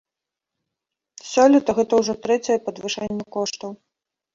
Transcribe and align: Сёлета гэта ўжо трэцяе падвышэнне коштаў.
Сёлета 1.33 1.71
гэта 1.83 1.93
ўжо 2.03 2.13
трэцяе 2.27 2.59
падвышэнне 2.67 3.23
коштаў. 3.41 3.71